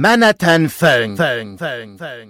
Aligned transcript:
Manhattan 0.00 0.68
Funk. 0.68 1.18
Funk. 1.18 1.58
Funk. 1.58 1.98
Funk. 1.98 2.29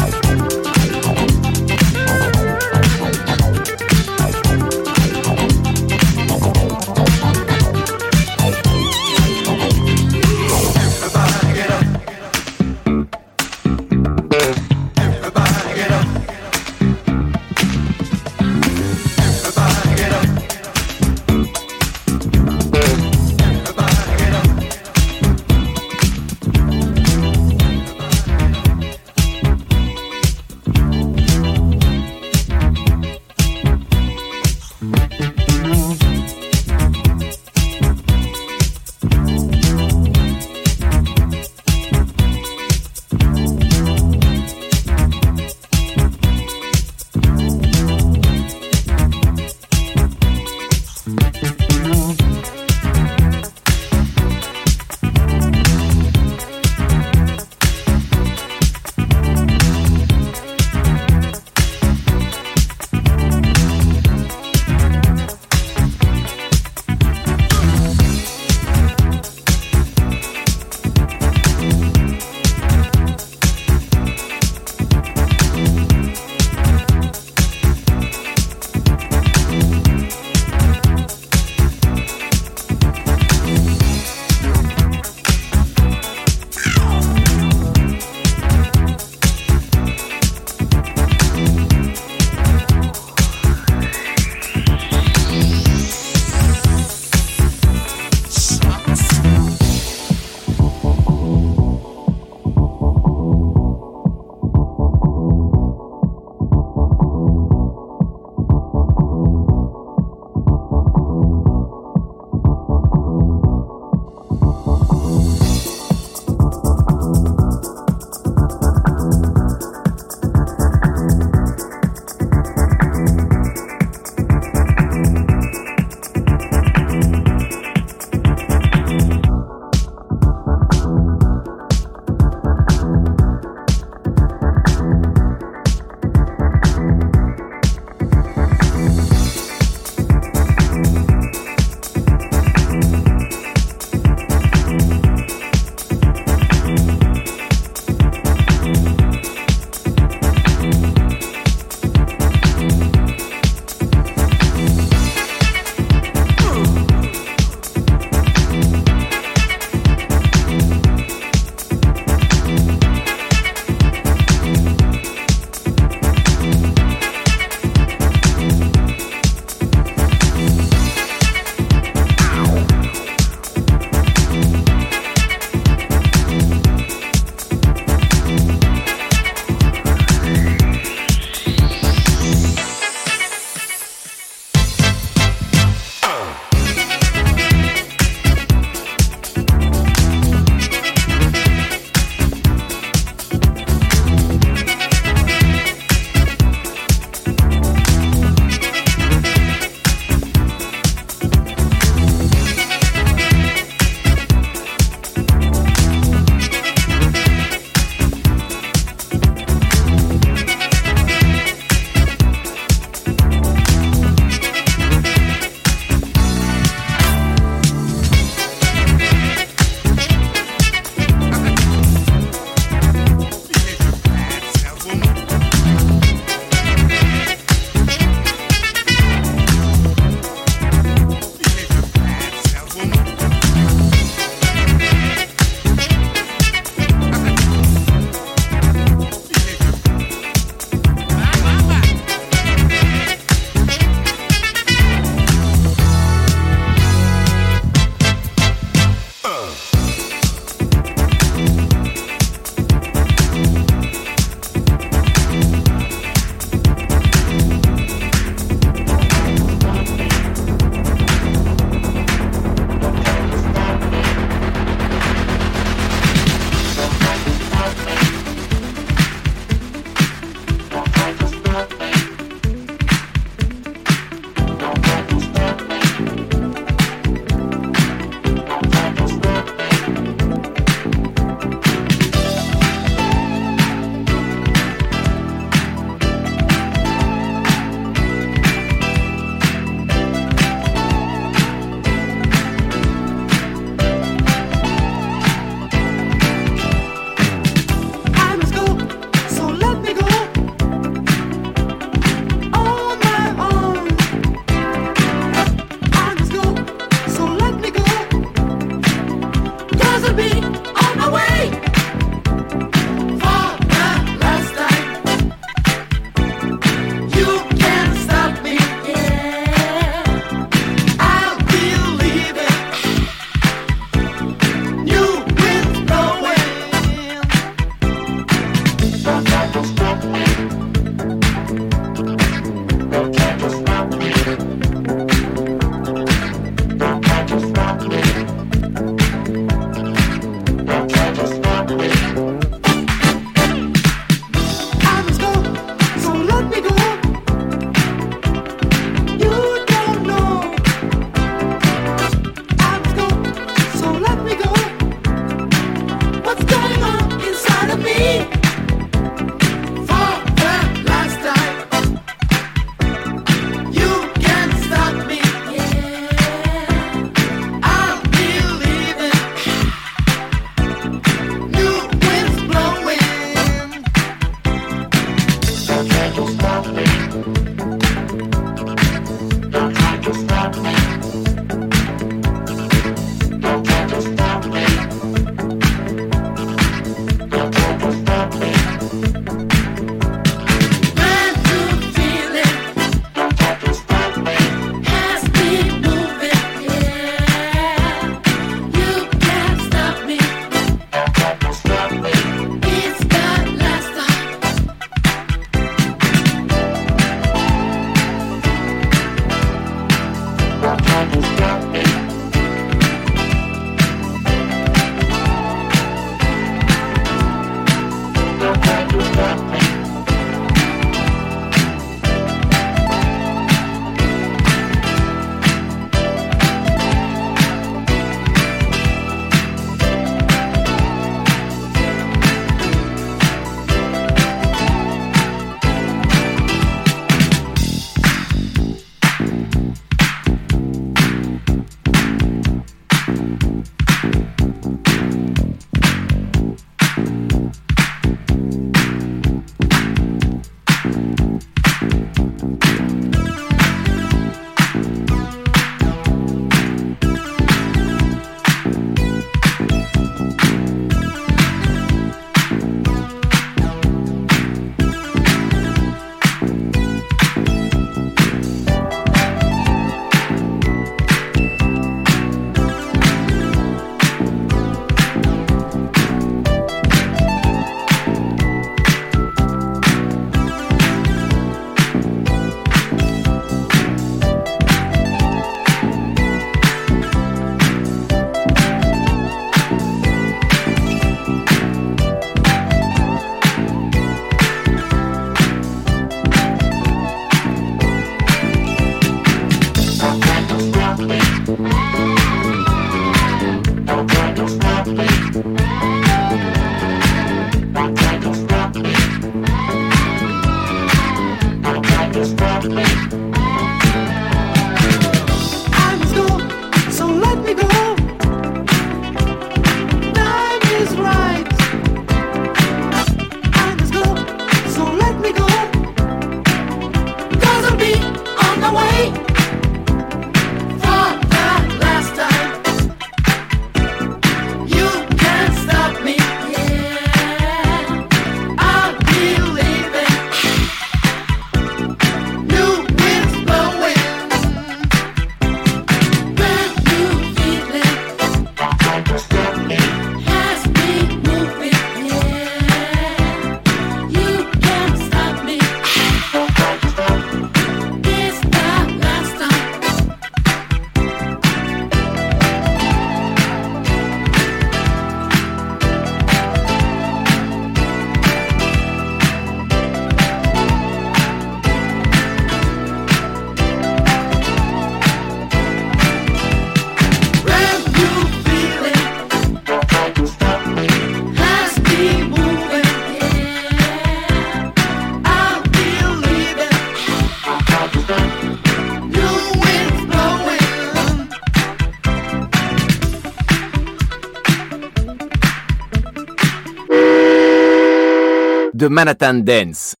De 598.81 598.89
Manhattan 598.89 599.45
Dance. 599.45 600.00